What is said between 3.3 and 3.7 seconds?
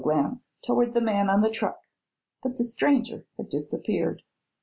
had